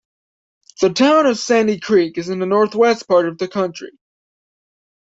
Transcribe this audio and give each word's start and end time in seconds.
The 0.79 0.89
Town 0.89 1.27
of 1.27 1.37
Sandy 1.37 1.79
Creek 1.79 2.17
is 2.17 2.29
in 2.29 2.39
the 2.39 2.47
northwest 2.47 3.07
part 3.07 3.27
of 3.27 3.37
the 3.37 3.47
county. 3.47 3.91